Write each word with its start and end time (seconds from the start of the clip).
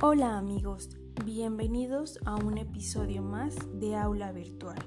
Hola 0.00 0.38
amigos, 0.38 0.90
bienvenidos 1.24 2.20
a 2.24 2.36
un 2.36 2.56
episodio 2.56 3.20
más 3.20 3.56
de 3.80 3.96
Aula 3.96 4.30
Virtual. 4.30 4.78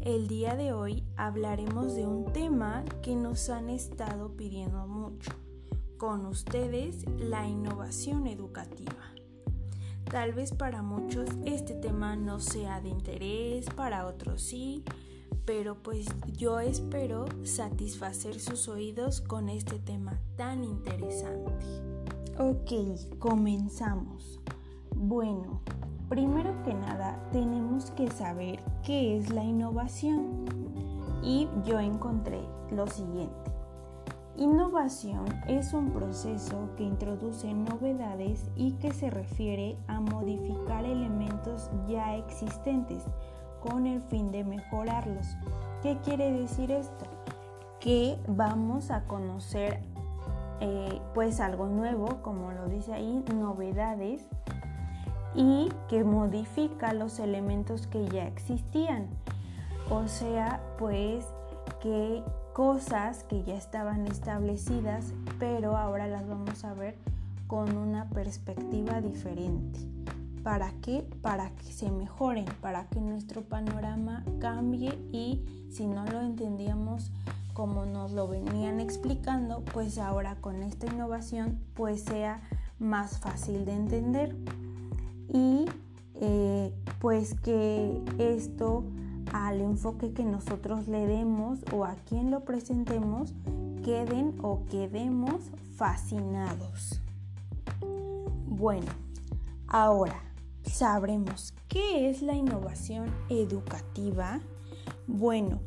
El 0.00 0.26
día 0.26 0.56
de 0.56 0.72
hoy 0.72 1.04
hablaremos 1.16 1.94
de 1.94 2.06
un 2.06 2.32
tema 2.32 2.82
que 3.02 3.14
nos 3.14 3.50
han 3.50 3.68
estado 3.68 4.38
pidiendo 4.38 4.86
mucho. 4.86 5.32
Con 5.98 6.24
ustedes, 6.24 7.04
la 7.18 7.46
innovación 7.46 8.26
educativa. 8.26 9.12
Tal 10.04 10.32
vez 10.32 10.52
para 10.52 10.80
muchos 10.80 11.28
este 11.44 11.74
tema 11.74 12.16
no 12.16 12.40
sea 12.40 12.80
de 12.80 12.88
interés, 12.88 13.66
para 13.76 14.06
otros 14.06 14.40
sí, 14.40 14.82
pero 15.44 15.82
pues 15.82 16.06
yo 16.38 16.58
espero 16.60 17.26
satisfacer 17.44 18.40
sus 18.40 18.66
oídos 18.68 19.20
con 19.20 19.50
este 19.50 19.78
tema 19.78 20.18
tan 20.36 20.64
interesante. 20.64 21.66
Ok, 22.40 22.70
comenzamos. 23.18 24.38
Bueno, 24.94 25.60
primero 26.08 26.54
que 26.62 26.72
nada 26.72 27.20
tenemos 27.32 27.90
que 27.90 28.08
saber 28.12 28.60
qué 28.84 29.16
es 29.16 29.30
la 29.30 29.42
innovación. 29.42 30.44
Y 31.24 31.48
yo 31.64 31.80
encontré 31.80 32.40
lo 32.70 32.86
siguiente. 32.86 33.50
Innovación 34.36 35.24
es 35.48 35.72
un 35.72 35.90
proceso 35.90 36.70
que 36.76 36.84
introduce 36.84 37.52
novedades 37.52 38.48
y 38.54 38.74
que 38.74 38.92
se 38.92 39.10
refiere 39.10 39.76
a 39.88 39.98
modificar 39.98 40.84
elementos 40.84 41.68
ya 41.88 42.14
existentes 42.14 43.02
con 43.60 43.84
el 43.84 44.00
fin 44.00 44.30
de 44.30 44.44
mejorarlos. 44.44 45.26
¿Qué 45.82 45.98
quiere 46.04 46.30
decir 46.30 46.70
esto? 46.70 47.04
Que 47.80 48.16
vamos 48.28 48.92
a 48.92 49.08
conocer 49.08 49.82
eh, 50.60 51.00
pues 51.14 51.40
algo 51.40 51.66
nuevo, 51.66 52.22
como 52.22 52.52
lo 52.52 52.68
dice 52.68 52.92
ahí, 52.92 53.24
novedades 53.34 54.26
y 55.34 55.68
que 55.88 56.04
modifica 56.04 56.92
los 56.92 57.18
elementos 57.18 57.86
que 57.86 58.06
ya 58.08 58.26
existían. 58.26 59.08
O 59.90 60.08
sea, 60.08 60.60
pues 60.78 61.26
que 61.80 62.22
cosas 62.52 63.24
que 63.24 63.44
ya 63.44 63.54
estaban 63.54 64.06
establecidas, 64.06 65.12
pero 65.38 65.76
ahora 65.76 66.08
las 66.08 66.26
vamos 66.26 66.64
a 66.64 66.74
ver 66.74 66.96
con 67.46 67.76
una 67.76 68.08
perspectiva 68.10 69.00
diferente. 69.00 69.78
¿Para 70.42 70.72
qué? 70.82 71.04
Para 71.22 71.50
que 71.50 71.72
se 71.72 71.90
mejoren, 71.90 72.46
para 72.60 72.88
que 72.88 73.00
nuestro 73.00 73.42
panorama 73.42 74.24
cambie 74.40 74.98
y 75.12 75.44
si 75.70 75.86
no 75.86 76.04
lo 76.06 76.20
entendíamos 76.20 77.12
como 77.58 77.86
nos 77.86 78.12
lo 78.12 78.28
venían 78.28 78.78
explicando, 78.78 79.64
pues 79.72 79.98
ahora 79.98 80.36
con 80.36 80.62
esta 80.62 80.86
innovación 80.86 81.58
pues 81.74 82.04
sea 82.04 82.40
más 82.78 83.18
fácil 83.18 83.64
de 83.64 83.72
entender 83.72 84.36
y 85.28 85.64
eh, 86.14 86.72
pues 87.00 87.34
que 87.34 88.00
esto 88.18 88.84
al 89.32 89.60
enfoque 89.60 90.12
que 90.12 90.22
nosotros 90.22 90.86
le 90.86 91.08
demos 91.08 91.58
o 91.72 91.84
a 91.84 91.96
quien 91.96 92.30
lo 92.30 92.44
presentemos 92.44 93.34
queden 93.84 94.38
o 94.40 94.64
quedemos 94.66 95.50
fascinados. 95.74 97.00
Bueno, 98.46 98.86
ahora 99.66 100.22
sabremos 100.62 101.54
qué 101.66 102.08
es 102.08 102.22
la 102.22 102.34
innovación 102.34 103.12
educativa. 103.28 104.38
Bueno, 105.08 105.58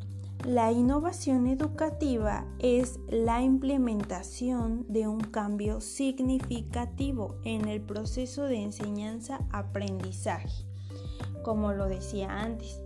la 0.45 0.71
innovación 0.71 1.45
educativa 1.45 2.45
es 2.57 2.99
la 3.09 3.41
implementación 3.41 4.85
de 4.87 5.07
un 5.07 5.19
cambio 5.19 5.81
significativo 5.81 7.35
en 7.43 7.67
el 7.67 7.81
proceso 7.81 8.45
de 8.45 8.63
enseñanza-aprendizaje. 8.63 10.65
Como 11.43 11.73
lo 11.73 11.87
decía 11.87 12.41
antes, 12.41 12.81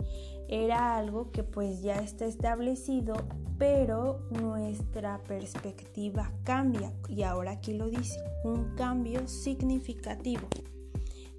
era 0.48 0.96
algo 0.96 1.30
que 1.30 1.44
pues 1.44 1.82
ya 1.82 1.96
está 1.96 2.26
establecido, 2.26 3.14
pero 3.58 4.20
nuestra 4.30 5.22
perspectiva 5.22 6.32
cambia 6.44 6.92
y 7.08 7.22
ahora 7.22 7.52
aquí 7.52 7.72
lo 7.72 7.88
dice, 7.88 8.20
un 8.44 8.74
cambio 8.76 9.26
significativo 9.28 10.46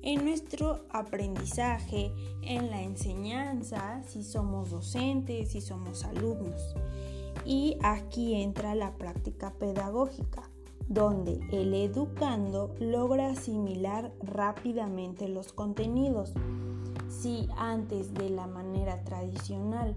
en 0.07 0.23
nuestro 0.23 0.85
aprendizaje, 0.89 2.13
en 2.41 2.69
la 2.69 2.81
enseñanza, 2.81 4.01
si 4.07 4.23
somos 4.23 4.69
docentes, 4.69 5.51
si 5.51 5.59
somos 5.59 6.05
alumnos. 6.05 6.75
Y 7.45 7.77
aquí 7.83 8.41
entra 8.41 8.73
la 8.73 8.95
práctica 8.95 9.51
pedagógica, 9.59 10.49
donde 10.87 11.41
el 11.51 11.73
educando 11.73 12.73
logra 12.79 13.31
asimilar 13.31 14.13
rápidamente 14.21 15.27
los 15.27 15.51
contenidos. 15.51 16.31
Si 17.09 17.49
antes 17.57 18.13
de 18.13 18.29
la 18.29 18.47
manera 18.47 19.03
tradicional 19.03 19.93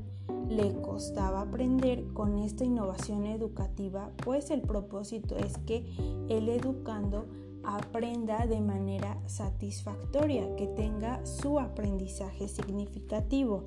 le 0.48 0.74
costaba 0.82 1.42
aprender 1.42 2.12
con 2.14 2.40
esta 2.40 2.64
innovación 2.64 3.26
educativa, 3.26 4.10
pues 4.24 4.50
el 4.50 4.62
propósito 4.62 5.36
es 5.36 5.56
que 5.58 5.86
el 6.28 6.48
educando 6.48 7.26
aprenda 7.64 8.46
de 8.46 8.60
manera 8.60 9.18
satisfactoria, 9.26 10.54
que 10.56 10.66
tenga 10.66 11.24
su 11.26 11.58
aprendizaje 11.58 12.48
significativo. 12.48 13.64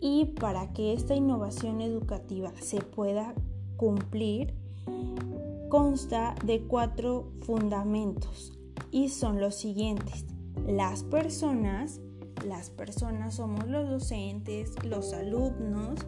Y 0.00 0.26
para 0.40 0.72
que 0.72 0.92
esta 0.92 1.14
innovación 1.14 1.80
educativa 1.80 2.52
se 2.60 2.80
pueda 2.80 3.34
cumplir, 3.76 4.54
consta 5.68 6.34
de 6.44 6.62
cuatro 6.62 7.30
fundamentos 7.42 8.52
y 8.90 9.08
son 9.08 9.40
los 9.40 9.54
siguientes. 9.54 10.24
Las 10.66 11.02
personas, 11.02 12.00
las 12.46 12.70
personas 12.70 13.34
somos 13.34 13.66
los 13.68 13.88
docentes, 13.88 14.72
los 14.84 15.12
alumnos, 15.12 16.00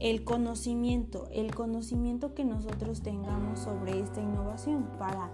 el 0.00 0.24
conocimiento, 0.24 1.28
el 1.30 1.54
conocimiento 1.54 2.34
que 2.34 2.44
nosotros 2.44 3.02
tengamos 3.02 3.60
sobre 3.60 4.00
esta 4.00 4.20
innovación 4.20 4.88
para 4.98 5.30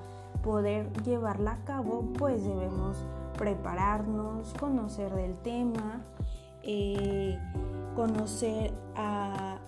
poder 0.46 0.92
llevarla 1.02 1.54
a 1.54 1.64
cabo, 1.64 2.04
pues 2.16 2.44
debemos 2.44 3.04
prepararnos, 3.36 4.54
conocer 4.54 5.12
del 5.12 5.34
tema, 5.38 6.04
eh, 6.62 7.36
conocer 7.96 8.72
a 8.94 9.58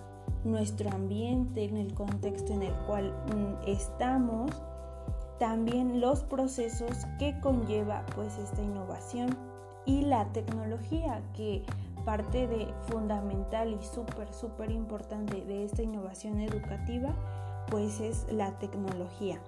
nuestro 0.45 0.89
ambiente, 0.89 1.65
en 1.65 1.75
el 1.75 1.93
contexto 1.93 2.53
en 2.53 2.63
el 2.63 2.73
cual 2.87 3.11
mm, 3.27 3.67
estamos, 3.67 4.51
también 5.37 5.99
los 5.99 6.23
procesos 6.23 7.05
que 7.19 7.37
conlleva 7.41 8.05
pues 8.15 8.37
esta 8.37 8.61
innovación 8.61 9.37
y 9.85 10.03
la 10.03 10.31
tecnología 10.31 11.21
que 11.35 11.65
parte 12.05 12.47
de 12.47 12.73
fundamental 12.87 13.73
y 13.73 13.85
súper 13.85 14.33
súper 14.33 14.71
importante 14.71 15.43
de 15.43 15.65
esta 15.65 15.81
innovación 15.81 16.39
educativa 16.39 17.13
pues 17.69 17.99
es 17.99 18.25
la 18.31 18.57
tecnología 18.59 19.41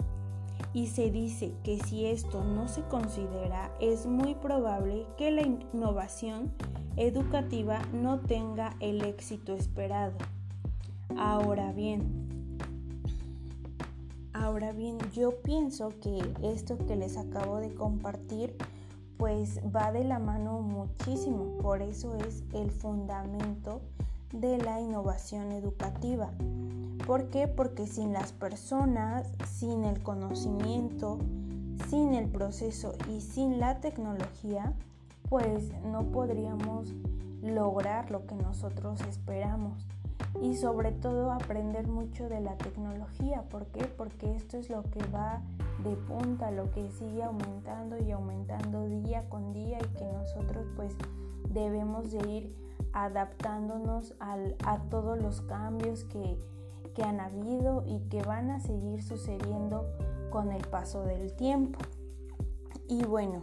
y 0.73 0.87
se 0.87 1.11
dice 1.11 1.53
que 1.63 1.79
si 1.79 2.05
esto 2.05 2.43
no 2.43 2.67
se 2.67 2.83
considera 2.83 3.71
es 3.79 4.05
muy 4.05 4.35
probable 4.35 5.05
que 5.17 5.31
la 5.31 5.41
innovación 5.41 6.53
educativa 6.95 7.81
no 7.93 8.19
tenga 8.19 8.75
el 8.79 9.01
éxito 9.03 9.53
esperado. 9.53 10.13
Ahora 11.17 11.73
bien, 11.73 12.57
ahora 14.33 14.71
bien, 14.71 14.97
yo 15.13 15.41
pienso 15.41 15.93
que 16.01 16.21
esto 16.41 16.77
que 16.77 16.95
les 16.95 17.17
acabo 17.17 17.57
de 17.57 17.73
compartir 17.73 18.55
pues 19.17 19.59
va 19.75 19.91
de 19.91 20.03
la 20.03 20.17
mano 20.17 20.61
muchísimo, 20.61 21.57
por 21.61 21.83
eso 21.83 22.15
es 22.15 22.43
el 22.53 22.71
fundamento 22.71 23.81
de 24.33 24.57
la 24.57 24.81
innovación 24.81 25.51
educativa. 25.51 26.31
¿Por 27.05 27.29
qué? 27.29 27.47
Porque 27.47 27.87
sin 27.87 28.13
las 28.13 28.31
personas, 28.31 29.27
sin 29.47 29.83
el 29.83 30.01
conocimiento, 30.03 31.17
sin 31.89 32.13
el 32.13 32.29
proceso 32.29 32.93
y 33.09 33.21
sin 33.21 33.59
la 33.59 33.79
tecnología, 33.79 34.73
pues 35.29 35.71
no 35.83 36.03
podríamos 36.03 36.93
lograr 37.41 38.11
lo 38.11 38.25
que 38.27 38.35
nosotros 38.35 39.01
esperamos. 39.01 39.87
Y 40.41 40.55
sobre 40.55 40.91
todo 40.91 41.31
aprender 41.31 41.87
mucho 41.87 42.29
de 42.29 42.39
la 42.39 42.55
tecnología. 42.55 43.43
¿Por 43.49 43.65
qué? 43.67 43.85
Porque 43.85 44.35
esto 44.35 44.57
es 44.57 44.69
lo 44.69 44.83
que 44.83 45.03
va 45.13 45.41
de 45.83 45.95
punta, 45.95 46.51
lo 46.51 46.71
que 46.71 46.89
sigue 46.91 47.23
aumentando 47.23 47.97
y 47.97 48.11
aumentando 48.11 48.87
día 48.87 49.27
con 49.27 49.51
día 49.51 49.79
y 49.79 49.97
que 49.97 50.05
nosotros 50.05 50.67
pues 50.75 50.95
debemos 51.49 52.11
de 52.11 52.29
ir 52.29 52.55
adaptándonos 52.93 54.13
a 54.19 54.79
todos 54.89 55.17
los 55.21 55.41
cambios 55.41 56.03
que, 56.05 56.37
que 56.93 57.03
han 57.03 57.19
habido 57.19 57.83
y 57.85 57.99
que 58.09 58.21
van 58.23 58.49
a 58.49 58.59
seguir 58.59 59.03
sucediendo 59.03 59.85
con 60.29 60.51
el 60.51 60.65
paso 60.67 61.03
del 61.03 61.33
tiempo. 61.35 61.79
Y 62.87 63.03
bueno, 63.03 63.41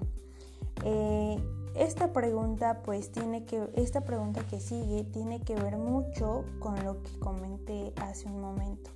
eh, 0.85 1.39
esta 1.75 2.13
pregunta 2.13 2.83
pues 2.83 3.13
tiene 3.13 3.45
que, 3.45 3.71
esta 3.75 4.03
pregunta 4.03 4.43
que 4.49 4.61
sigue 4.61 5.05
tiene 5.05 5.41
que 5.41 5.55
ver 5.55 5.77
mucho 5.77 6.45
con 6.59 6.83
lo 6.85 7.03
que 7.03 7.19
comenté 7.19 7.93
hace 7.97 8.27
un 8.27 8.41
momento. 8.41 8.91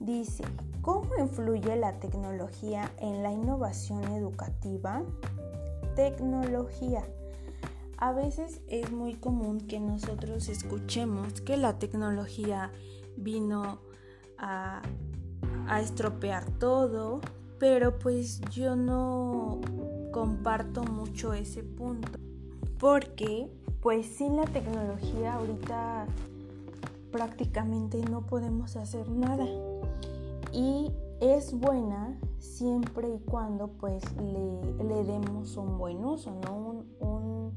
Dice, 0.00 0.44
¿cómo 0.82 1.16
influye 1.18 1.76
la 1.76 1.98
tecnología 1.98 2.92
en 2.98 3.22
la 3.22 3.32
innovación 3.32 4.04
educativa? 4.12 5.02
Tecnología. 5.94 7.04
A 7.96 8.12
veces 8.12 8.60
es 8.68 8.90
muy 8.90 9.14
común 9.14 9.60
que 9.60 9.80
nosotros 9.80 10.48
escuchemos 10.48 11.40
que 11.40 11.56
la 11.56 11.78
tecnología 11.78 12.70
vino 13.16 13.78
a, 14.38 14.82
a 15.68 15.80
estropear 15.80 16.50
todo, 16.58 17.20
pero 17.58 17.98
pues 17.98 18.40
yo 18.50 18.76
no 18.76 19.60
comparto 20.12 20.82
mucho 20.84 21.32
ese 21.32 21.62
punto. 21.62 22.18
Porque 22.78 23.48
pues 23.80 24.06
sin 24.06 24.36
la 24.36 24.44
tecnología 24.44 25.34
ahorita 25.34 26.06
prácticamente 27.12 28.02
no 28.10 28.26
podemos 28.26 28.76
hacer 28.76 29.08
nada. 29.08 29.46
Y 30.52 30.90
es 31.20 31.52
buena 31.52 32.18
siempre 32.38 33.08
y 33.08 33.18
cuando 33.20 33.68
pues 33.68 34.02
le, 34.16 35.04
demos 35.04 35.56
un 35.56 35.78
buen 35.78 36.04
uso, 36.04 36.34
¿no? 36.44 36.56
Un, 36.56 36.86
un, 37.00 37.52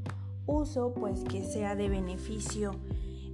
uso 0.46 0.94
pues 0.94 1.24
que 1.26 1.44
sea 1.44 1.76
de 1.76 1.90
beneficio 1.90 2.72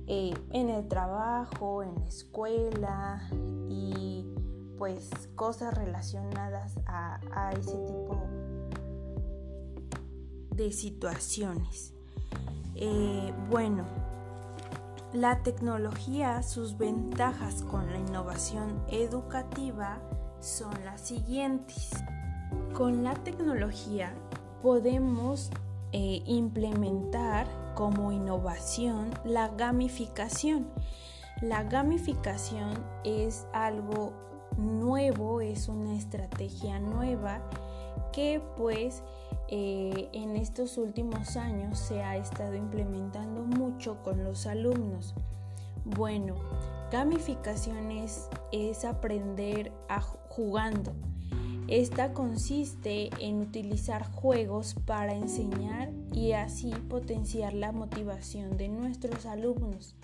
eh, 0.08 0.34
en 0.52 0.70
el 0.70 0.88
trabajo, 0.88 1.84
en 1.84 1.96
la 1.96 2.06
escuela 2.06 3.30
y 3.70 4.26
pues 4.78 5.10
cosas 5.36 5.74
relacionadas 5.78 6.78
a, 6.88 7.52
ese 7.54 7.78
tipo 7.78 8.22
de 10.52 10.72
situaciones. 10.72 11.94
Eh, 12.76 13.34
bueno, 13.50 13.86
la 15.14 15.42
tecnología, 15.44 16.44
sus 16.44 16.78
ventajas 16.78 17.62
con 17.64 17.90
la 17.92 18.00
innovación 18.00 18.84
educativa 18.90 20.00
son 20.42 20.74
las 20.84 21.02
siguientes. 21.02 21.92
Con 22.74 23.04
la 23.04 23.14
tecnología 23.14 24.14
podemos 24.62 25.50
eh, 25.92 26.24
implementar 26.26 27.63
como 27.76 28.12
innovación 28.12 29.12
la 29.24 29.50
gamificación. 29.50 30.68
La 31.42 31.64
gamificación 31.64 32.84
es 33.04 33.48
algo 33.54 34.14
nuevo, 34.58 35.42
es 35.42 35.68
una 35.68 35.96
estrategia 35.96 36.80
nueva 36.80 37.42
que 38.12 38.42
pues 38.56 39.04
eh, 39.50 40.10
en 40.14 40.36
estos 40.36 40.78
últimos 40.78 41.36
años 41.36 41.80
se 41.80 42.02
ha 42.02 42.18
estado 42.18 42.56
implementando 42.56 43.42
mucho 43.42 44.02
con 44.04 44.24
los 44.24 44.46
alumnos. 44.46 45.16
Bueno, 45.86 46.36
gamificación 46.92 47.92
es, 47.92 48.30
es 48.52 48.86
aprender 48.86 49.72
a 49.90 50.02
jugando. 50.02 50.94
Esta 51.68 52.14
consiste 52.14 53.10
en 53.20 53.40
utilizar 53.40 54.12
juegos 54.12 54.76
para 54.86 55.14
enseñar 55.14 55.92
y 56.14 56.34
así 56.34 56.72
potenciar 56.90 57.54
la 57.54 57.72
motivación 57.72 58.58
de 58.58 58.68
nuestros 58.68 59.26
alumnos. 59.26 59.96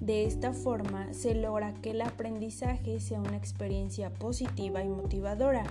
De 0.00 0.24
esta 0.24 0.52
forma 0.52 1.12
se 1.12 1.34
logra 1.34 1.74
que 1.74 1.90
el 1.90 2.00
aprendizaje 2.00 2.98
sea 3.00 3.20
una 3.20 3.36
experiencia 3.36 4.10
positiva 4.10 4.82
y 4.82 4.88
motivadora. 4.88 5.64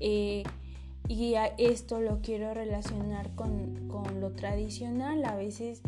Eh, 0.00 0.42
y 1.08 1.34
esto 1.58 2.00
lo 2.00 2.20
quiero 2.20 2.52
relacionar 2.52 3.34
con, 3.34 3.88
con, 3.88 4.20
lo 4.20 4.32
tradicional. 4.32 5.24
A 5.24 5.36
veces 5.36 5.82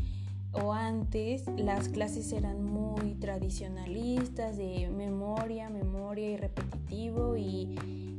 o 0.53 0.73
antes 0.73 1.45
las 1.57 1.89
clases 1.89 2.33
eran 2.33 2.65
muy 2.65 3.15
tradicionalistas, 3.15 4.57
de 4.57 4.89
memoria, 4.91 5.69
memoria 5.71 6.31
y 6.31 6.37
repetitivo 6.37 7.37
y, 7.37 7.77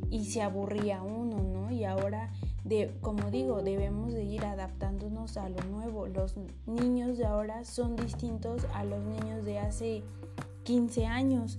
y 0.09 0.25
se 0.25 0.41
aburría 0.41 1.01
uno, 1.03 1.41
¿no? 1.44 1.71
Y 1.71 1.85
ahora, 1.85 2.31
de, 2.63 2.91
como 3.01 3.29
digo, 3.31 3.61
debemos 3.61 4.13
de 4.13 4.23
ir 4.23 4.45
adaptándonos 4.45 5.38
a 5.38 5.50
lo 5.50 5.61
nuevo. 5.63 6.07
Los 6.07 6.35
niños 6.65 7.17
de 7.17 7.25
ahora 7.25 7.63
son 7.65 7.95
distintos 7.95 8.65
a 8.73 8.83
los 8.83 9.03
niños 9.03 9.45
de 9.45 9.59
hace 9.59 10.03
15 10.63 11.06
años. 11.06 11.57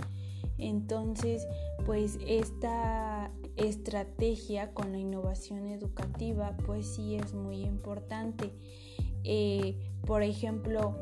Entonces, 0.59 1.47
pues 1.87 2.19
esta 2.27 3.31
estrategia 3.57 4.73
con 4.73 4.93
la 4.93 4.99
innovación 4.99 5.67
educativa 5.67 6.57
pues 6.67 6.87
sí 6.87 7.17
es 7.17 7.35
muy 7.35 7.63
importante. 7.63 8.53
Eh, 9.25 9.77
por 10.07 10.23
ejemplo, 10.23 10.97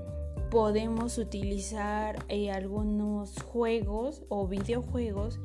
podemos 0.50 1.19
utilizar 1.19 2.25
eh, 2.29 2.50
algunos 2.50 3.41
juegos 3.43 4.23
o 4.29 4.47
videojuegos, 4.47 5.41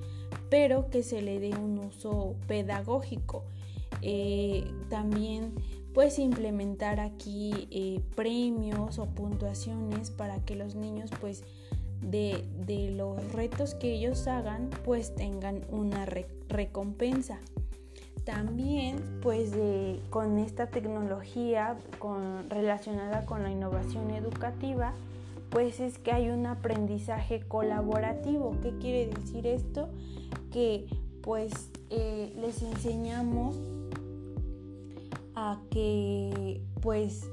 pero 0.53 0.91
que 0.91 1.01
se 1.01 1.23
le 1.23 1.39
dé 1.39 1.49
un 1.55 1.79
uso 1.79 2.35
pedagógico. 2.45 3.43
Eh, 4.03 4.63
también 4.87 5.55
pues 5.95 6.19
implementar 6.19 6.99
aquí 6.99 7.99
premios 8.15 8.99
o 8.99 9.07
puntuaciones 9.07 10.11
para 10.11 10.45
que 10.45 10.55
los 10.55 10.75
niños 10.75 11.09
pues 11.19 11.43
de, 12.01 12.45
los 12.95 13.31
retos 13.31 13.73
que 13.73 13.93
ellos 13.93 14.27
hagan 14.27 14.69
pues 14.85 15.15
tengan 15.15 15.61
una 15.71 16.05
recompensa. 16.49 17.39
También 18.23 18.97
pues 19.23 19.53
con 20.11 20.37
esta 20.37 20.67
tecnología 20.67 21.79
con, 21.97 22.47
relacionada 22.51 23.25
con 23.25 23.41
la 23.41 23.49
innovación 23.49 24.11
educativa 24.11 24.93
pues 25.49 25.79
es 25.79 25.97
que 25.99 26.11
hay 26.11 26.29
un 26.29 26.45
aprendizaje 26.45 27.41
colaborativo. 27.47 28.55
¿Qué 28.61 28.77
quiere 28.79 29.07
decir 29.07 29.47
esto? 29.47 29.89
Que 30.53 30.85
pues 31.21 31.51
eh, 31.89 32.33
les 32.39 32.61
enseñamos 32.61 33.57
a 35.35 35.59
que 35.69 36.61
pues 36.81 37.29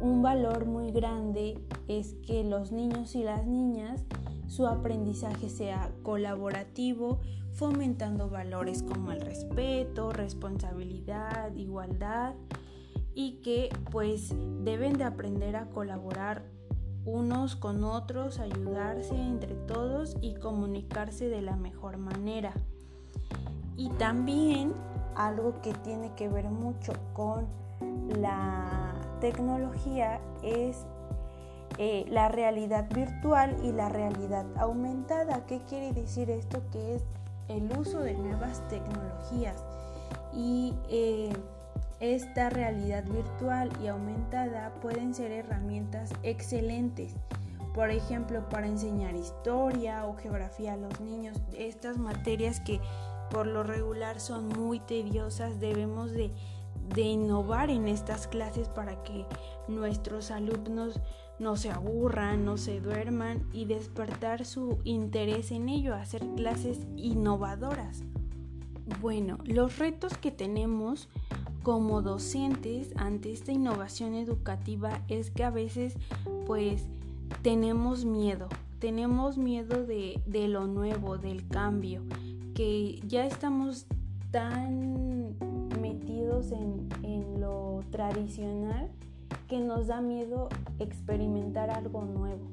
un 0.00 0.22
valor 0.22 0.66
muy 0.66 0.90
grande 0.90 1.58
es 1.86 2.14
que 2.26 2.42
los 2.42 2.72
niños 2.72 3.14
y 3.14 3.22
las 3.22 3.46
niñas 3.46 4.04
su 4.52 4.66
aprendizaje 4.66 5.48
sea 5.48 5.90
colaborativo, 6.02 7.20
fomentando 7.52 8.28
valores 8.28 8.82
como 8.82 9.10
el 9.10 9.22
respeto, 9.22 10.12
responsabilidad, 10.12 11.54
igualdad 11.54 12.34
y 13.14 13.40
que 13.42 13.70
pues 13.90 14.34
deben 14.62 14.98
de 14.98 15.04
aprender 15.04 15.56
a 15.56 15.70
colaborar 15.70 16.44
unos 17.04 17.56
con 17.56 17.84
otros, 17.84 18.38
ayudarse 18.38 19.14
entre 19.14 19.54
todos 19.54 20.16
y 20.20 20.34
comunicarse 20.34 21.28
de 21.28 21.42
la 21.42 21.56
mejor 21.56 21.96
manera. 21.96 22.52
Y 23.76 23.88
también 23.90 24.72
algo 25.14 25.60
que 25.62 25.74
tiene 25.74 26.14
que 26.14 26.28
ver 26.28 26.48
mucho 26.50 26.92
con 27.12 27.46
la 28.20 28.94
tecnología 29.20 30.20
es 30.42 30.86
eh, 31.78 32.04
la 32.08 32.28
realidad 32.28 32.88
virtual 32.94 33.56
y 33.62 33.72
la 33.72 33.88
realidad 33.88 34.46
aumentada. 34.56 35.46
¿Qué 35.46 35.62
quiere 35.68 35.92
decir 35.92 36.30
esto? 36.30 36.62
Que 36.70 36.96
es 36.96 37.02
el 37.48 37.70
uso 37.76 38.00
de 38.00 38.14
nuevas 38.14 38.66
tecnologías 38.68 39.64
y 40.34 40.74
eh, 40.88 41.32
esta 42.02 42.50
realidad 42.50 43.04
virtual 43.04 43.70
y 43.82 43.86
aumentada 43.86 44.74
pueden 44.82 45.14
ser 45.14 45.32
herramientas 45.32 46.10
excelentes. 46.22 47.14
Por 47.72 47.90
ejemplo, 47.90 48.46
para 48.50 48.66
enseñar 48.66 49.14
historia 49.14 50.04
o 50.06 50.16
geografía 50.16 50.74
a 50.74 50.76
los 50.76 51.00
niños, 51.00 51.38
estas 51.56 51.96
materias 51.96 52.60
que 52.60 52.80
por 53.30 53.46
lo 53.46 53.62
regular 53.62 54.20
son 54.20 54.48
muy 54.48 54.78
tediosas, 54.80 55.58
debemos 55.58 56.12
de 56.12 56.30
de 56.94 57.02
innovar 57.02 57.70
en 57.70 57.88
estas 57.88 58.26
clases 58.26 58.68
para 58.68 59.02
que 59.02 59.24
nuestros 59.68 60.30
alumnos 60.30 61.00
no 61.38 61.56
se 61.56 61.70
aburran, 61.70 62.44
no 62.44 62.56
se 62.56 62.80
duerman 62.80 63.48
y 63.52 63.64
despertar 63.64 64.44
su 64.44 64.78
interés 64.84 65.50
en 65.50 65.68
ello, 65.68 65.94
hacer 65.94 66.22
clases 66.36 66.86
innovadoras. 66.96 68.02
Bueno, 69.00 69.38
los 69.44 69.78
retos 69.78 70.16
que 70.18 70.30
tenemos 70.30 71.08
como 71.62 72.02
docentes 72.02 72.92
ante 72.96 73.32
esta 73.32 73.52
innovación 73.52 74.14
educativa 74.14 75.02
es 75.08 75.30
que 75.30 75.44
a 75.44 75.50
veces 75.50 75.94
pues 76.46 76.86
tenemos 77.42 78.04
miedo, 78.04 78.48
tenemos 78.78 79.38
miedo 79.38 79.84
de, 79.86 80.20
de 80.26 80.48
lo 80.48 80.66
nuevo, 80.66 81.18
del 81.18 81.46
cambio, 81.48 82.02
que 82.54 83.00
ya 83.06 83.26
estamos 83.26 83.86
tan 84.30 85.36
metidos 85.80 86.52
en, 86.52 86.88
lo 87.38 87.80
tradicional 87.90 88.88
que 89.48 89.58
nos 89.58 89.88
da 89.88 90.00
miedo 90.00 90.48
experimentar 90.78 91.70
algo 91.70 92.04
nuevo, 92.04 92.44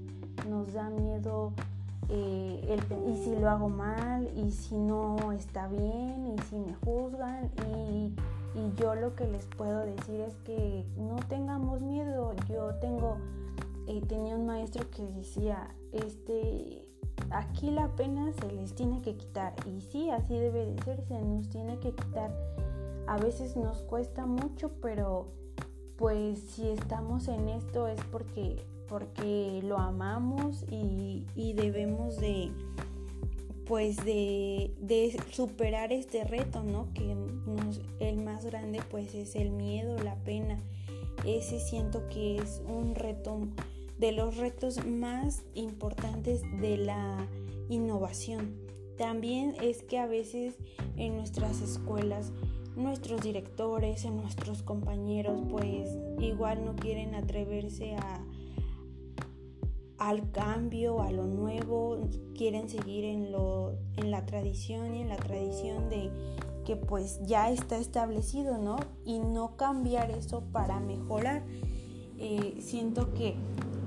nos 0.50 0.74
da 0.74 0.90
miedo 0.90 1.54
eh, 2.10 2.78
y 3.08 3.24
si 3.24 3.36
lo 3.36 3.50
hago 3.50 3.70
mal, 3.70 4.30
y 4.36 4.52
si 4.52 4.76
no 4.76 5.32
está 5.32 5.68
bien, 5.68 6.36
y 6.36 6.42
si 6.50 6.58
me 6.58 6.74
juzgan, 6.84 7.52
y, 7.68 8.14
yo 8.78 8.96
lo 8.96 9.16
que 9.16 9.28
les 9.28 9.46
puedo 9.46 9.86
decir 9.86 10.22
es 10.22 10.36
que 10.46 10.86
no 10.98 11.18
tengamos 11.28 11.82
miedo. 11.82 12.34
Yo 12.48 12.76
tengo, 12.76 13.18
eh, 13.88 14.02
tenía 14.08 14.36
un 14.36 14.46
maestro 14.46 14.90
que 14.90 15.04
decía, 15.04 15.76
este, 15.92 16.86
aquí 17.32 17.72
la 17.72 17.88
pena 17.96 18.32
se 18.34 18.52
les 18.52 18.74
tiene 18.74 19.02
que 19.02 19.16
quitar 19.16 19.54
y 19.66 19.82
sí, 19.82 20.10
así 20.10 20.38
debe 20.38 20.66
de 20.66 20.82
ser, 20.84 21.04
se 21.08 21.22
nos 21.22 21.50
tiene 21.50 21.80
que 21.80 21.94
quitar. 21.94 22.32
A 23.08 23.18
veces 23.18 23.56
nos 23.56 23.82
cuesta 23.84 24.26
mucho, 24.26 24.72
pero 24.82 25.28
pues 25.98 26.40
si 26.40 26.70
estamos 26.70 27.28
en 27.28 27.50
esto 27.50 27.88
es 27.88 28.00
porque, 28.12 28.64
porque 28.88 29.62
lo 29.64 29.78
amamos 29.78 30.64
y, 30.70 31.26
debemos 31.54 32.18
de 32.18 32.52
pues 33.70 33.98
de, 34.04 34.72
superar 35.32 35.94
este 35.94 36.24
reto, 36.24 36.64
¿no? 36.64 36.92
Que 36.96 37.16
el 38.00 38.18
más 38.18 38.44
grande 38.44 38.82
pues 38.90 39.14
es 39.14 39.36
el 39.36 39.52
miedo, 39.52 39.96
la 40.00 40.16
pena. 40.16 40.60
Ese 41.24 41.60
siento 41.60 42.10
que 42.10 42.38
es 42.38 42.64
un 42.68 42.96
reto 42.96 43.42
de 44.00 44.12
los 44.12 44.38
retos 44.38 44.84
más 44.88 45.44
importantes 45.54 46.42
de 46.60 46.78
la 46.78 47.28
innovación. 47.70 48.56
También 48.98 49.54
es 49.62 49.84
que 49.84 50.00
a 50.00 50.08
veces 50.08 50.56
en 50.98 51.16
nuestras 51.16 51.62
escuelas 51.62 52.32
nuestros 52.76 53.22
directores, 53.22 54.04
en 54.04 54.18
nuestros 54.18 54.64
compañeros, 54.64 55.42
pues 55.48 55.96
igual 56.20 56.66
no 56.66 56.76
quieren 56.76 57.14
atreverse 57.14 57.96
a, 57.98 58.26
al 60.00 60.32
cambio, 60.32 61.02
a 61.02 61.12
lo 61.12 61.26
nuevo, 61.26 61.98
quieren 62.36 62.70
seguir 62.70 63.04
en, 63.04 63.32
lo, 63.32 63.74
en 63.98 64.12
la 64.12 64.26
tradición 64.26 64.96
y 64.96 65.02
en 65.02 65.10
la 65.10 65.18
tradición 65.18 65.90
de 65.90 66.10
que 66.66 66.76
pues 66.76 67.20
ya 67.26 67.50
está 67.50 67.78
establecido, 67.78 68.58
¿no? 68.58 68.78
Y 69.06 69.20
no 69.20 69.58
cambiar 69.58 70.12
eso 70.12 70.44
para 70.52 70.80
mejorar. 70.80 71.44
Eh, 72.18 72.58
siento 72.62 73.14
que 73.14 73.36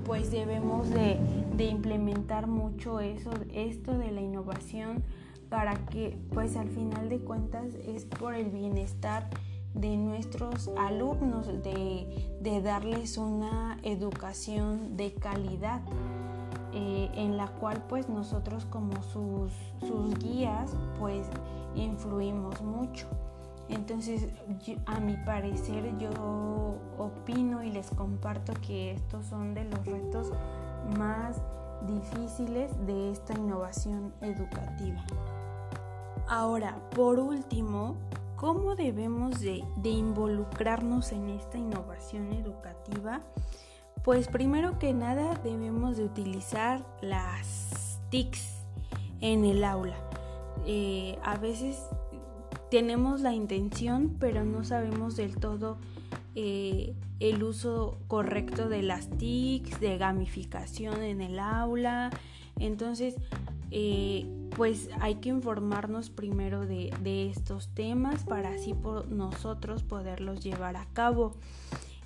pues 0.05 0.31
debemos 0.31 0.89
de, 0.89 1.17
de 1.55 1.65
implementar 1.65 2.47
mucho 2.47 2.99
eso, 2.99 3.31
esto 3.53 3.97
de 3.97 4.11
la 4.11 4.21
innovación 4.21 5.03
para 5.49 5.75
que 5.85 6.17
pues 6.33 6.57
al 6.57 6.67
final 6.69 7.09
de 7.09 7.19
cuentas 7.19 7.75
es 7.85 8.05
por 8.05 8.33
el 8.33 8.49
bienestar 8.49 9.29
de 9.73 9.97
nuestros 9.97 10.69
alumnos, 10.77 11.47
de, 11.47 12.61
darles 12.61 13.17
una 13.17 13.79
educación 13.83 14.95
de 14.95 15.13
calidad 15.13 15.81
eh, 16.73 17.09
en 17.15 17.37
la 17.37 17.47
cual 17.47 17.83
pues 17.89 18.09
nosotros 18.09 18.65
como 18.65 19.01
sus, 19.03 19.51
sus 19.79 20.17
guías 20.19 20.71
pues 20.99 21.27
influimos 21.75 22.61
mucho. 22.61 23.07
Entonces, 23.69 24.27
a 24.85 24.99
mi 24.99 25.15
parecer, 25.17 25.97
yo 25.97 26.75
opino 26.97 27.63
y 27.63 27.71
les 27.71 27.89
comparto 27.89 28.53
que 28.65 28.91
estos 28.91 29.25
son 29.25 29.53
de 29.53 29.63
los 29.65 29.85
retos 29.85 30.31
más 30.97 31.41
difíciles 31.87 32.71
de 32.85 33.11
esta 33.11 33.33
innovación 33.33 34.13
educativa. 34.21 35.03
Ahora, 36.27 36.77
por 36.95 37.19
último, 37.19 37.95
¿cómo 38.43 38.75
debemos 38.75 39.39
de, 39.39 39.63
involucrarnos 39.85 41.13
en 41.13 41.29
esta 41.29 41.57
innovación 41.57 42.33
educativa? 42.33 43.21
Pues 44.03 44.27
primero 44.27 44.77
que 44.79 44.91
nada 44.91 45.39
debemos 45.45 45.95
de 45.95 46.03
utilizar 46.03 46.85
las 47.01 48.01
TICs 48.09 48.65
en 49.21 49.45
el 49.45 49.63
aula. 49.63 49.95
Eh, 50.65 51.17
a 51.23 51.37
veces 51.37 51.85
tenemos 52.69 53.21
la 53.21 53.33
intención, 53.33 54.17
pero 54.19 54.43
no 54.43 54.65
sabemos 54.65 55.15
del 55.15 55.37
todo 55.37 55.77
eh, 56.35 56.97
el 57.21 57.43
uso 57.43 57.97
correcto 58.07 58.67
de 58.67 58.83
las 58.83 59.09
TICs, 59.09 59.79
de 59.79 59.97
gamificación 59.97 61.01
en 61.01 61.21
el 61.21 61.39
aula. 61.39 62.09
Entonces, 62.59 63.15
eh, 63.71 64.25
pues 64.55 64.89
hay 64.99 65.15
que 65.15 65.29
informarnos 65.29 66.09
primero 66.09 66.65
de, 66.65 66.91
estos 67.29 67.69
temas 67.73 68.23
para 68.23 68.49
así 68.49 68.75
nosotros 69.09 69.83
poderlos 69.83 70.43
llevar 70.43 70.75
a 70.75 70.85
cabo. 70.93 71.35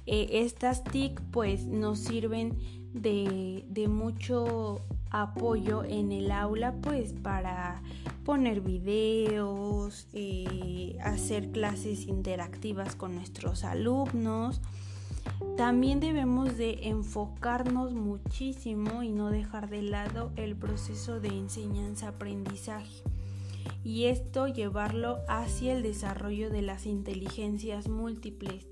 Eh, 0.06 0.44
estas 0.44 0.84
TIC 0.84 1.20
pues 1.32 1.66
nos 1.66 2.00
sirven 2.00 2.58
de, 2.94 3.88
mucho 3.90 4.82
apoyo 5.10 5.84
en 5.84 6.12
el 6.12 6.32
aula 6.32 6.74
pues 6.82 7.14
para 7.14 7.82
poner 8.24 8.62
videos, 8.62 10.08
eh, 10.14 10.98
hacer 11.04 11.52
clases 11.52 12.08
interactivas 12.08 12.96
con 12.96 13.16
nuestros 13.16 13.64
alumnos, 13.64 14.62
también 15.56 16.00
debemos 16.00 16.58
de 16.58 16.88
enfocarnos 16.88 17.94
muchísimo 17.94 19.04
y 19.04 19.10
no 19.10 19.30
dejar 19.30 19.70
de 19.70 19.82
lado 19.82 20.32
el 20.36 20.56
proceso 20.56 21.20
de 21.20 21.30
enseñanza-aprendizaje 21.30 23.04
y 23.84 24.06
esto 24.06 24.48
llevarlo 24.48 25.20
hacia 25.28 25.74
el 25.74 25.84
desarrollo 25.84 26.50
de 26.50 26.62
las 26.62 26.86
inteligencias 26.86 27.88
múltiples. 27.88 28.68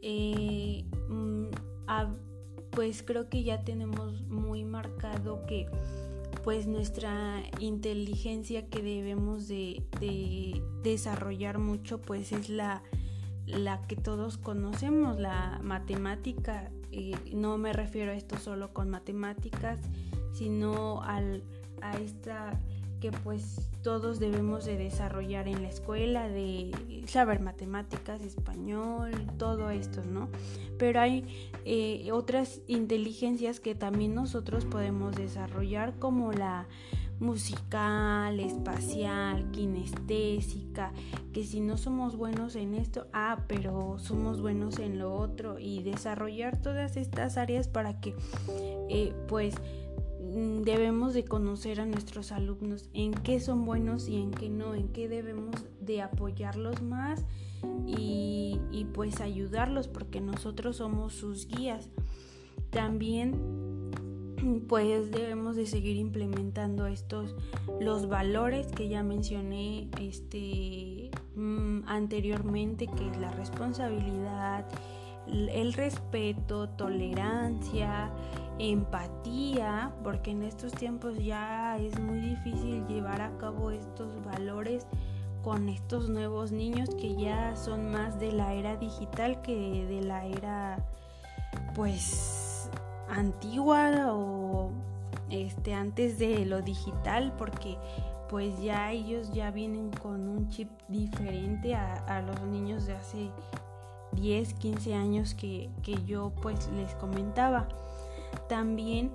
Eh, 0.00 0.84
mm, 1.08 1.46
pues 2.70 3.02
creo 3.02 3.28
que 3.28 3.42
ya 3.42 3.64
tenemos 3.64 4.22
muy 4.22 4.64
marcado 4.64 5.44
que 5.46 5.66
pues 6.42 6.66
nuestra 6.66 7.42
inteligencia 7.58 8.68
que 8.68 8.82
debemos 8.82 9.48
de 9.48 9.82
desarrollar 10.82 11.58
mucho 11.58 12.00
pues 12.00 12.32
es 12.32 12.48
la 12.48 12.82
la 13.46 13.82
que 13.86 13.96
todos 13.96 14.38
conocemos, 14.38 15.18
la 15.18 15.60
matemática. 15.62 16.70
no 17.32 17.58
me 17.58 17.72
refiero 17.72 18.12
a 18.12 18.14
esto 18.14 18.38
solo 18.38 18.72
con 18.72 18.90
matemáticas, 18.90 19.78
sino 20.32 21.02
al, 21.02 21.42
a 21.80 21.96
esta 21.98 22.60
que 23.04 23.12
pues 23.12 23.70
todos 23.82 24.18
debemos 24.18 24.64
de 24.64 24.78
desarrollar 24.78 25.46
en 25.46 25.60
la 25.60 25.68
escuela, 25.68 26.26
de 26.26 26.70
saber 27.06 27.38
matemáticas, 27.38 28.22
español, 28.22 29.12
todo 29.36 29.68
esto, 29.68 30.02
¿no? 30.06 30.30
Pero 30.78 31.00
hay 31.00 31.50
eh, 31.66 32.10
otras 32.12 32.62
inteligencias 32.66 33.60
que 33.60 33.74
también 33.74 34.14
nosotros 34.14 34.64
podemos 34.64 35.14
desarrollar 35.16 35.98
como 35.98 36.32
la 36.32 36.66
musical, 37.20 38.40
espacial, 38.40 39.50
kinestésica, 39.50 40.92
que 41.32 41.44
si 41.44 41.60
no 41.60 41.76
somos 41.76 42.16
buenos 42.16 42.56
en 42.56 42.74
esto, 42.74 43.06
ah, 43.12 43.44
pero 43.46 43.98
somos 43.98 44.40
buenos 44.40 44.78
en 44.78 44.98
lo 44.98 45.14
otro 45.14 45.58
y 45.58 45.82
desarrollar 45.82 46.60
todas 46.60 46.96
estas 46.96 47.36
áreas 47.36 47.68
para 47.68 48.00
que 48.00 48.14
eh, 48.88 49.12
pues 49.28 49.54
mm, 50.20 50.62
debemos 50.62 51.14
de 51.14 51.24
conocer 51.24 51.80
a 51.80 51.86
nuestros 51.86 52.32
alumnos 52.32 52.88
en 52.92 53.12
qué 53.12 53.40
son 53.40 53.64
buenos 53.64 54.08
y 54.08 54.16
en 54.16 54.30
qué 54.30 54.50
no, 54.50 54.74
en 54.74 54.88
qué 54.88 55.08
debemos 55.08 55.54
de 55.80 56.02
apoyarlos 56.02 56.82
más 56.82 57.24
y, 57.86 58.60
y 58.70 58.84
pues 58.86 59.20
ayudarlos 59.20 59.88
porque 59.88 60.20
nosotros 60.20 60.76
somos 60.76 61.14
sus 61.14 61.46
guías. 61.46 61.88
También 62.70 63.63
pues 64.68 65.10
debemos 65.10 65.56
de 65.56 65.66
seguir 65.66 65.96
implementando 65.96 66.86
estos 66.86 67.34
los 67.80 68.08
valores 68.08 68.68
que 68.68 68.88
ya 68.88 69.02
mencioné 69.02 69.88
este 70.00 71.10
mm, 71.34 71.82
anteriormente 71.86 72.86
que 72.86 73.08
es 73.08 73.16
la 73.16 73.30
responsabilidad 73.32 74.66
el 75.26 75.72
respeto 75.72 76.68
tolerancia 76.70 78.12
empatía 78.58 79.94
porque 80.02 80.30
en 80.32 80.42
estos 80.42 80.72
tiempos 80.72 81.18
ya 81.18 81.76
es 81.78 81.98
muy 81.98 82.20
difícil 82.20 82.86
llevar 82.86 83.22
a 83.22 83.36
cabo 83.38 83.70
estos 83.70 84.22
valores 84.24 84.86
con 85.42 85.68
estos 85.68 86.08
nuevos 86.08 86.52
niños 86.52 86.88
que 86.94 87.16
ya 87.16 87.56
son 87.56 87.90
más 87.90 88.18
de 88.18 88.32
la 88.32 88.54
era 88.54 88.76
digital 88.76 89.42
que 89.42 89.86
de 89.86 90.02
la 90.02 90.26
era 90.26 90.86
pues 91.74 92.43
antigua 93.14 94.12
o 94.12 94.70
este 95.30 95.74
antes 95.74 96.18
de 96.18 96.44
lo 96.44 96.62
digital 96.62 97.32
porque 97.38 97.78
pues 98.28 98.60
ya 98.60 98.90
ellos 98.90 99.32
ya 99.32 99.50
vienen 99.50 99.90
con 99.90 100.28
un 100.28 100.48
chip 100.48 100.68
diferente 100.88 101.74
a, 101.74 102.22
los 102.22 102.40
niños 102.42 102.86
de 102.86 102.94
hace 102.94 103.30
10, 104.12 104.54
15 104.54 104.94
años 104.94 105.34
que, 105.34 105.70
que 105.82 106.02
yo 106.04 106.32
pues 106.42 106.68
les 106.72 106.94
comentaba. 106.96 107.68
También 108.48 109.12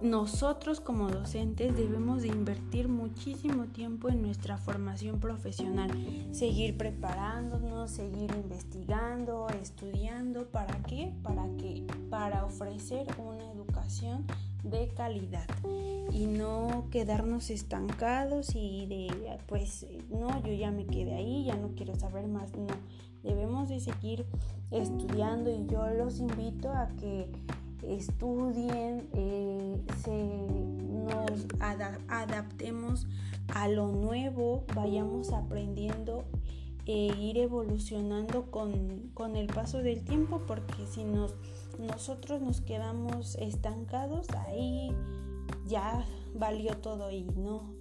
nosotros 0.00 0.80
como 0.80 1.10
docentes 1.10 1.76
debemos 1.76 2.22
de 2.22 2.28
invertir 2.28 2.88
muchísimo 2.88 3.66
tiempo 3.66 4.08
en 4.08 4.22
nuestra 4.22 4.56
formación 4.56 5.20
profesional, 5.20 5.90
seguir 6.32 6.76
preparándonos, 6.76 7.90
seguir 7.90 8.30
investigando, 8.34 9.46
estudiando, 9.48 10.46
¿para 10.46 10.82
qué? 10.82 11.12
Para 11.22 11.46
que 11.56 11.86
para 12.08 12.44
ofrecer 12.44 13.06
una 13.18 13.50
educación 13.52 14.24
de 14.64 14.88
calidad 14.88 15.46
y 16.12 16.26
no 16.26 16.86
quedarnos 16.90 17.50
estancados 17.50 18.54
y 18.54 18.86
de 18.86 19.38
pues 19.46 19.86
no, 20.10 20.42
yo 20.44 20.52
ya 20.52 20.70
me 20.70 20.86
quedé 20.86 21.14
ahí, 21.14 21.44
ya 21.44 21.56
no 21.56 21.70
quiero 21.74 21.94
saber 21.94 22.26
más, 22.26 22.52
no. 22.52 22.66
Debemos 23.22 23.68
de 23.68 23.80
seguir 23.80 24.24
estudiando 24.70 25.50
y 25.50 25.66
yo 25.66 25.86
los 25.88 26.20
invito 26.20 26.72
a 26.72 26.88
que 26.98 27.30
estudien, 27.82 29.08
eh, 29.14 29.76
nos 31.06 31.46
adaptemos 32.08 33.06
a 33.54 33.68
lo 33.68 33.88
nuevo, 33.88 34.64
vayamos 34.74 35.32
aprendiendo 35.32 36.24
e 36.86 37.12
ir 37.18 37.38
evolucionando 37.38 38.50
con, 38.50 39.10
con 39.14 39.36
el 39.36 39.46
paso 39.46 39.78
del 39.78 40.02
tiempo 40.02 40.42
porque 40.46 40.86
si 40.90 41.04
nos, 41.04 41.34
nosotros 41.78 42.40
nos 42.40 42.60
quedamos 42.60 43.36
estancados 43.36 44.28
ahí 44.30 44.92
ya 45.66 46.04
valió 46.34 46.76
todo 46.78 47.10
y 47.10 47.22
no. 47.22 47.72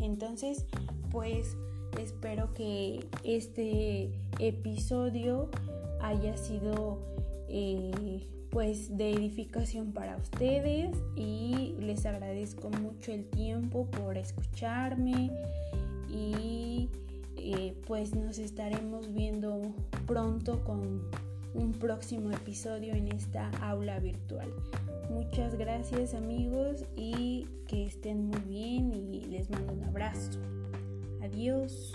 Entonces, 0.00 0.66
pues 1.10 1.56
espero 2.00 2.54
que 2.54 3.06
este 3.22 4.12
episodio 4.38 5.50
haya 6.00 6.36
sido 6.36 6.98
eh, 7.48 8.26
pues 8.54 8.96
de 8.96 9.10
edificación 9.10 9.90
para 9.90 10.16
ustedes 10.16 10.96
y 11.16 11.74
les 11.80 12.06
agradezco 12.06 12.70
mucho 12.70 13.10
el 13.10 13.24
tiempo 13.24 13.86
por 13.90 14.16
escucharme 14.16 15.32
y 16.08 16.88
eh, 17.36 17.74
pues 17.88 18.14
nos 18.14 18.38
estaremos 18.38 19.12
viendo 19.12 19.60
pronto 20.06 20.62
con 20.62 21.02
un 21.54 21.72
próximo 21.72 22.30
episodio 22.30 22.94
en 22.94 23.08
esta 23.08 23.50
aula 23.60 23.98
virtual. 23.98 24.48
Muchas 25.10 25.56
gracias 25.56 26.14
amigos 26.14 26.84
y 26.94 27.48
que 27.66 27.86
estén 27.86 28.28
muy 28.28 28.40
bien 28.42 28.92
y 29.12 29.24
les 29.24 29.50
mando 29.50 29.72
un 29.72 29.82
abrazo. 29.82 30.38
Adiós. 31.22 31.92